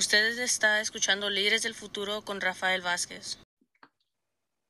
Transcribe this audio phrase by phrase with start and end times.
[0.00, 3.38] Usted está escuchando Líderes del Futuro con Rafael Vázquez.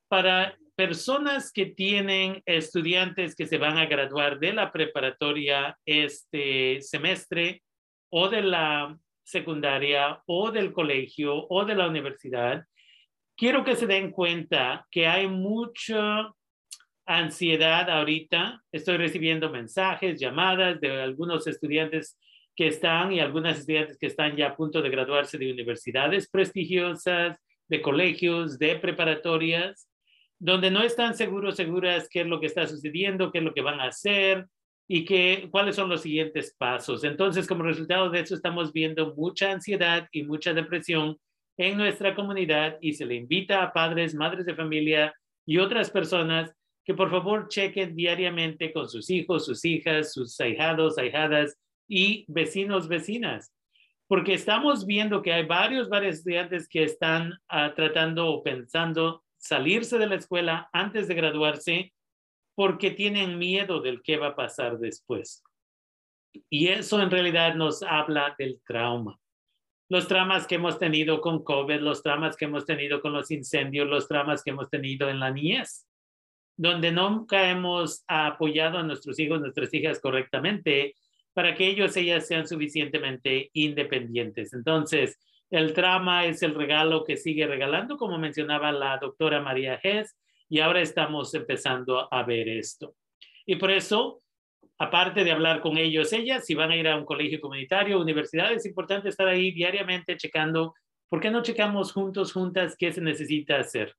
[0.08, 7.62] Para personas que tienen estudiantes que se van a graduar de la preparatoria este semestre
[8.10, 12.64] o de la secundaria o del colegio o de la universidad,
[13.36, 16.28] quiero que se den cuenta que hay mucha
[17.06, 18.60] ansiedad ahorita.
[18.72, 22.18] Estoy recibiendo mensajes, llamadas de algunos estudiantes
[22.60, 27.38] que están y algunas estudiantes que están ya a punto de graduarse de universidades prestigiosas,
[27.66, 29.88] de colegios, de preparatorias,
[30.38, 33.62] donde no están seguros, seguras qué es lo que está sucediendo, qué es lo que
[33.62, 34.46] van a hacer
[34.86, 37.02] y qué, cuáles son los siguientes pasos.
[37.02, 41.16] Entonces, como resultado de eso, estamos viendo mucha ansiedad y mucha depresión
[41.56, 45.14] en nuestra comunidad y se le invita a padres, madres de familia
[45.46, 50.98] y otras personas que por favor chequen diariamente con sus hijos, sus hijas, sus ahijados,
[50.98, 51.56] ahijadas
[51.90, 53.52] y vecinos, vecinas.
[54.06, 59.98] Porque estamos viendo que hay varios, varios estudiantes que están ah, tratando o pensando salirse
[59.98, 61.92] de la escuela antes de graduarse
[62.54, 65.42] porque tienen miedo del qué va a pasar después.
[66.48, 69.18] Y eso en realidad nos habla del trauma.
[69.88, 73.88] Los traumas que hemos tenido con COVID, los traumas que hemos tenido con los incendios,
[73.88, 75.90] los traumas que hemos tenido en la niñez
[76.60, 80.94] donde nunca hemos apoyado a nuestros hijos, nuestras hijas correctamente
[81.32, 84.52] para que ellos, ellas sean suficientemente independientes.
[84.52, 85.18] Entonces,
[85.50, 90.16] el trauma es el regalo que sigue regalando, como mencionaba la doctora María Hess,
[90.48, 92.94] y ahora estamos empezando a ver esto.
[93.46, 94.22] Y por eso,
[94.78, 98.52] aparte de hablar con ellos, ellas, si van a ir a un colegio comunitario, universidad,
[98.52, 100.74] es importante estar ahí diariamente checando,
[101.08, 103.94] ¿por qué no checamos juntos, juntas, qué se necesita hacer?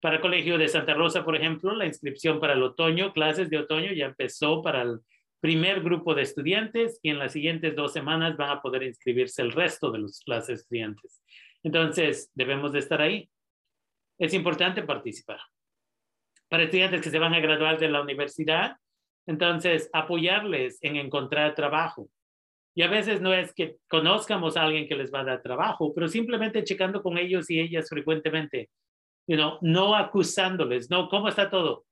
[0.00, 3.58] Para el Colegio de Santa Rosa, por ejemplo, la inscripción para el otoño, clases de
[3.58, 5.00] otoño, ya empezó para el
[5.44, 9.52] primer grupo de estudiantes y en las siguientes dos semanas van a poder inscribirse el
[9.52, 11.22] resto de los, las estudiantes.
[11.62, 13.28] Entonces, debemos de estar ahí.
[14.18, 15.38] Es importante participar.
[16.48, 18.78] Para estudiantes que se van a graduar de la universidad,
[19.26, 22.08] entonces apoyarles en encontrar trabajo.
[22.74, 25.92] Y a veces no es que conozcamos a alguien que les va a dar trabajo,
[25.92, 28.70] pero simplemente checando con ellos y ellas frecuentemente
[29.26, 31.84] you know, no acusándoles, no, ¿cómo está todo?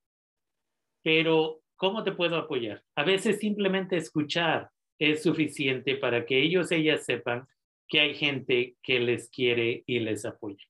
[1.02, 2.81] Pero, ¿cómo te puedo apoyar?
[2.94, 4.70] A veces simplemente escuchar
[5.00, 7.44] es suficiente para que ellos, ellas sepan
[7.88, 10.65] que hay gente que les quiere y les apoya.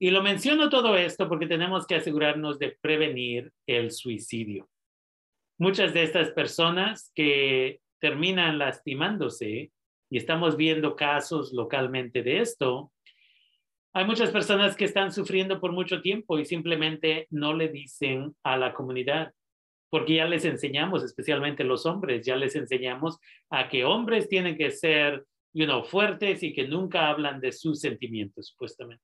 [0.00, 4.68] Y lo menciono todo esto porque tenemos que asegurarnos de prevenir el suicidio.
[5.56, 9.70] Muchas de estas personas que terminan lastimándose,
[10.10, 12.90] y estamos viendo casos localmente de esto,
[13.92, 18.56] hay muchas personas que están sufriendo por mucho tiempo y simplemente no le dicen a
[18.56, 19.32] la comunidad,
[19.90, 23.18] porque ya les enseñamos, especialmente los hombres, ya les enseñamos
[23.50, 27.80] a que hombres tienen que ser you know, fuertes y que nunca hablan de sus
[27.80, 29.02] sentimientos, supuestamente.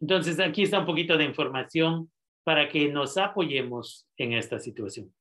[0.00, 2.10] Entonces, aquí está un poquito de información
[2.44, 5.12] para que nos apoyemos en esta situación.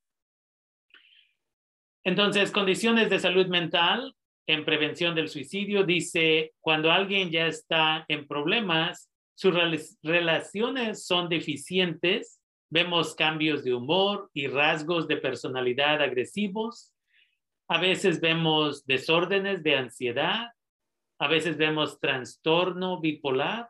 [2.03, 4.15] Entonces, condiciones de salud mental,
[4.47, 9.53] en prevención del suicidio dice, cuando alguien ya está en problemas, sus
[10.01, 16.93] relaciones son deficientes, vemos cambios de humor y rasgos de personalidad agresivos,
[17.67, 20.51] a veces vemos desórdenes de ansiedad,
[21.19, 23.69] a veces vemos trastorno bipolar.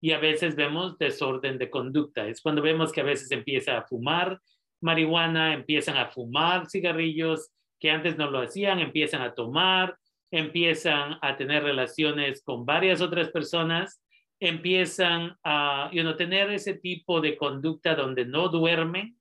[0.00, 2.28] Y a veces vemos desorden de conducta.
[2.28, 4.40] Es cuando vemos que a veces empieza a fumar
[4.80, 9.98] marihuana, empiezan a fumar cigarrillos, que antes no lo hacían, empiezan a tomar,
[10.30, 14.00] empiezan a tener relaciones con varias otras personas,
[14.40, 19.18] empiezan a you tener ese tipo de conducta donde no duermen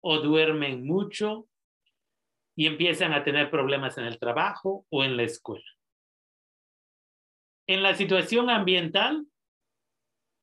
[0.00, 1.48] o duermen mucho
[2.54, 5.64] y empiezan a tener problemas en el trabajo o en la escuela.
[7.66, 9.26] En la situación ambiental,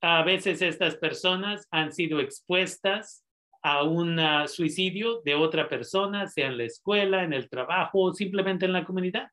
[0.02, 3.26] a veces estas personas han sido expuestas
[3.62, 8.66] a un suicidio de otra persona, sea en la escuela, en el trabajo o simplemente
[8.66, 9.30] en la comunidad.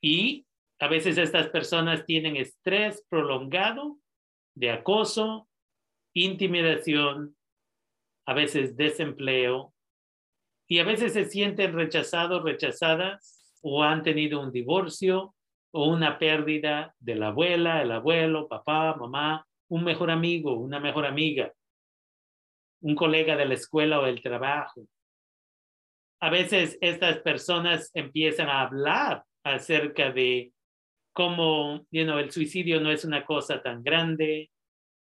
[0.00, 0.46] Y
[0.82, 3.98] a veces estas personas tienen estrés prolongado
[4.54, 5.48] de acoso,
[6.12, 7.36] intimidación,
[8.26, 9.72] a veces desempleo,
[10.68, 15.34] y a veces se sienten rechazados, rechazadas, o han tenido un divorcio
[15.72, 21.06] o una pérdida de la abuela, el abuelo, papá, mamá, un mejor amigo, una mejor
[21.06, 21.52] amiga
[22.82, 24.86] un colega de la escuela o del trabajo.
[26.20, 30.52] A veces estas personas empiezan a hablar acerca de
[31.12, 34.50] cómo you know, el suicidio no es una cosa tan grande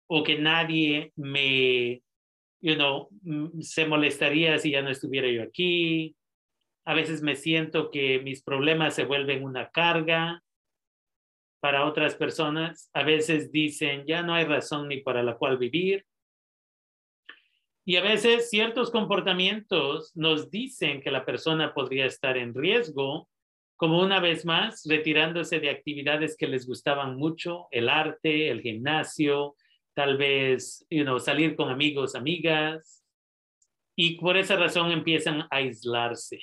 [0.08, 2.02] o que nadie me,
[2.60, 3.08] you know,
[3.60, 6.16] se molestaría si ya no estuviera yo aquí.
[6.84, 10.42] A veces me siento que mis problemas se vuelven una carga
[11.60, 12.90] para otras personas.
[12.92, 16.04] A veces dicen, ya no hay razón ni para la cual vivir.
[17.84, 23.28] Y a veces ciertos comportamientos nos dicen que la persona podría estar en riesgo,
[23.82, 29.56] como una vez más, retirándose de actividades que les gustaban mucho, el arte, el gimnasio,
[29.92, 33.04] tal vez you salir con amigos, amigas,
[33.96, 36.38] y por esa razón empiezan a aislarse.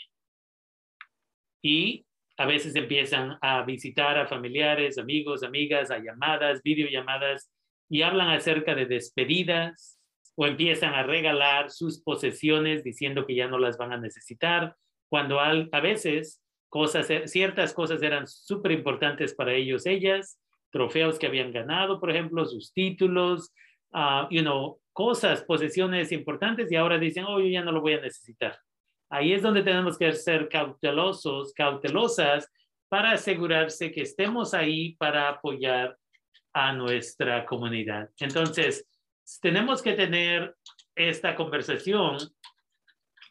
[1.64, 2.06] Y
[2.38, 7.50] a veces empiezan a visitar a familiares, amigos, amigas, a llamadas, videollamadas,
[7.90, 9.98] y hablan acerca de despedidas
[10.36, 14.76] o empiezan a regalar sus posesiones diciendo que ya no las van a necesitar,
[15.08, 20.40] cuando a veces cosas, ciertas cosas eran súper importantes para ellos, ellas,
[20.72, 23.52] trofeos que habían ganado, por ejemplo, sus títulos,
[23.94, 27.94] uh, you know, cosas, posesiones importantes y ahora dicen, oh, yo ya no lo voy
[27.94, 28.58] a necesitar.
[29.10, 32.48] Ahí es donde tenemos que ser cautelosos, cautelosas
[32.88, 35.98] para asegurarse que estemos ahí para apoyar
[36.54, 38.10] a nuestra comunidad.
[38.20, 38.88] Entonces,
[39.42, 40.56] tenemos que tener
[40.96, 42.18] esta conversación,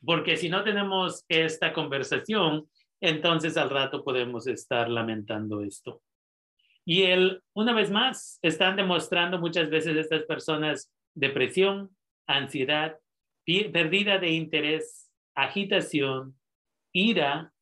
[0.05, 2.69] porque si no tenemos esta conversación,
[3.01, 6.03] entonces al rato podemos estar lamentando esto.
[6.85, 11.91] Y él, una vez más, están demostrando muchas veces estas personas depresión,
[12.27, 12.97] ansiedad,
[13.45, 16.39] pérdida de interés, agitación,
[16.93, 17.53] ira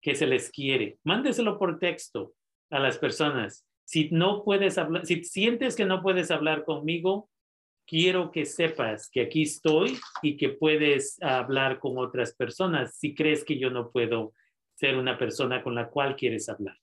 [0.00, 0.98] que se les quiere.
[1.04, 2.34] Mándeselo por texto
[2.70, 3.66] a las personas.
[3.84, 7.28] Si no puedes hablar, si sientes que no puedes hablar conmigo,
[7.86, 13.44] quiero que sepas que aquí estoy y que puedes hablar con otras personas si crees
[13.44, 14.34] que yo no puedo
[14.74, 16.76] ser una persona con la cual quieres hablar.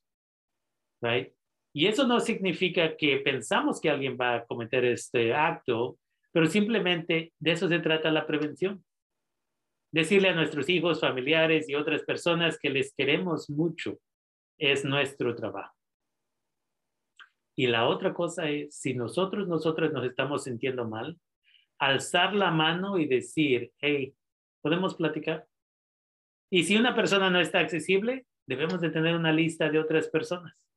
[1.01, 1.33] Right?
[1.73, 5.99] Y eso no significa que pensamos que alguien va a cometer este acto,
[6.31, 8.83] pero simplemente de eso se trata la prevención.
[9.91, 13.99] Decirle a nuestros hijos, familiares y otras personas que les queremos mucho
[14.57, 15.75] es nuestro trabajo.
[17.55, 21.19] Y la otra cosa es, si nosotros, nosotras nos estamos sintiendo mal,
[21.77, 24.13] alzar la mano y decir, hey,
[24.61, 25.45] ¿podemos platicar?
[26.49, 30.69] Y si una persona no está accesible, debemos de tener una lista de otras personas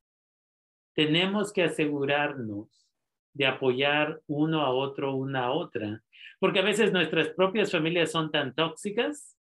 [0.94, 2.86] tenemos que asegurarnos
[3.34, 6.02] de apoyar uno a otro, una a otra,
[6.38, 9.38] porque a veces nuestras propias familias son tan tóxicas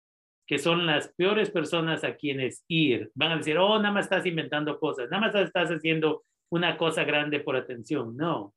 [0.48, 3.12] que son las peores personas a quienes ir.
[3.16, 7.04] Van a decir, oh, nada más estás inventando cosas, nada más estás haciendo una cosa
[7.04, 8.16] grande por atención.
[8.18, 8.54] No,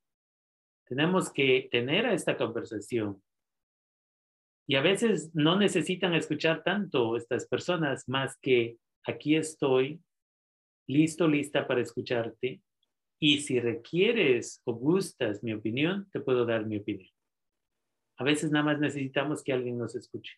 [0.85, 3.21] tenemos que tener esta conversación.
[4.67, 10.01] Y a veces no necesitan escuchar tanto estas personas más que aquí estoy,
[10.87, 12.61] listo, lista para escucharte
[13.25, 17.09] y si requieres o gustas mi opinión, te puedo dar mi opinión.
[18.17, 20.33] A veces nada más necesitamos que alguien nos escuche.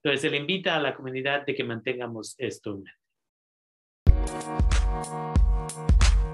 [0.02, 3.06] Entonces, le invita a la comunidad de que mantengamos esto en mente.